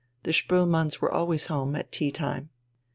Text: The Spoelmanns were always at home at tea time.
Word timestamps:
The 0.23 0.31
Spoelmanns 0.31 0.99
were 0.99 1.11
always 1.11 1.43
at 1.43 1.47
home 1.49 1.75
at 1.75 1.91
tea 1.91 2.09
time. 2.09 2.49